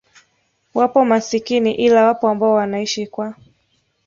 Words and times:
wapo 0.73 1.05
masikini 1.05 1.75
ila 1.75 2.03
wapo 2.05 2.29
ambao 2.29 2.51
wanaishi 2.53 3.07
kwa 3.07 3.35